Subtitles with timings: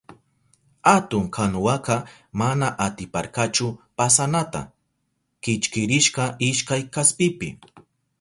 [0.93, 1.97] Atun kanuwaka
[2.39, 3.67] mana atiparkachu
[3.97, 4.61] pasanata,
[5.43, 7.49] kichkirishka ishkay kaspipi.